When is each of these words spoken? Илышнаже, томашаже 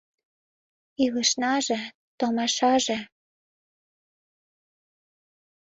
Илышнаже, 1.05 1.79
томашаже 2.19 2.99